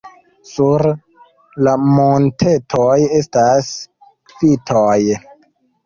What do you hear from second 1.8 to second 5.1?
montetoj estas vitoj.